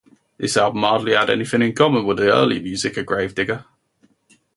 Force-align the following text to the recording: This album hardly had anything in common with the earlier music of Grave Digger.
This 0.37 0.57
album 0.57 0.81
hardly 0.81 1.13
had 1.13 1.29
anything 1.29 1.61
in 1.61 1.75
common 1.75 2.07
with 2.07 2.17
the 2.17 2.33
earlier 2.33 2.59
music 2.59 2.97
of 2.97 3.05
Grave 3.05 3.35
Digger. 3.35 3.65